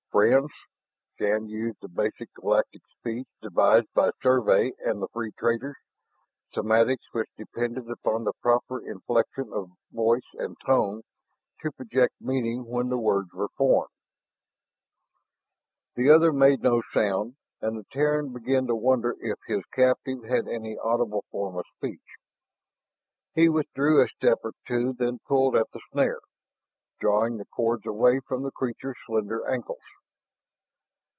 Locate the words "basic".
1.87-2.33